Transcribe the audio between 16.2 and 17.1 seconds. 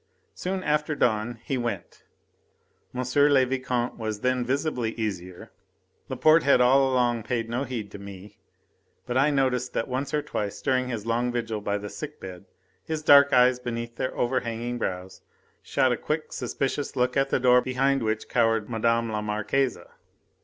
suspicious